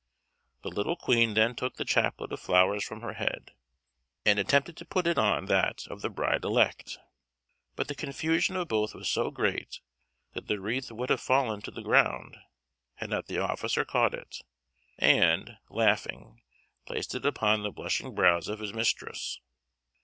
The 0.63 0.71
little 0.71 0.95
Queen 0.95 1.35
then 1.35 1.53
took 1.53 1.75
the 1.75 1.85
chaplet 1.85 2.31
of 2.33 2.39
flowers 2.39 2.83
from 2.83 3.01
her 3.01 3.13
head, 3.13 3.51
and 4.25 4.39
attempted 4.39 4.75
to 4.77 4.85
put 4.85 5.05
it 5.05 5.19
on 5.19 5.45
that 5.45 5.85
of 5.91 6.01
the 6.01 6.09
bride 6.09 6.43
elect; 6.43 6.97
but 7.75 7.87
the 7.87 7.93
confusion 7.93 8.55
of 8.57 8.67
both 8.67 8.95
was 8.95 9.07
so 9.11 9.29
great, 9.29 9.79
that 10.33 10.47
the 10.47 10.59
wreath 10.59 10.91
would 10.91 11.11
have 11.11 11.21
fallen 11.21 11.61
to 11.61 11.69
the 11.69 11.83
ground 11.83 12.35
had 12.95 13.11
not 13.11 13.27
the 13.27 13.37
officer 13.37 13.85
caught 13.85 14.15
it, 14.15 14.37
and, 14.97 15.59
laughing, 15.69 16.41
placed 16.87 17.13
it 17.13 17.23
upon 17.23 17.61
the 17.61 17.69
blushing 17.69 18.15
brows 18.15 18.47
of 18.47 18.57
his 18.57 18.73
mistress. 18.73 19.39